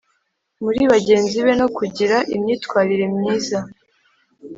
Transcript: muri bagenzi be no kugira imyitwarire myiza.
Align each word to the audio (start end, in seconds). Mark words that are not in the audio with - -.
muri 0.63 0.79
bagenzi 0.91 1.37
be 1.45 1.53
no 1.61 1.67
kugira 1.77 2.17
imyitwarire 2.35 3.05
myiza. 3.15 3.57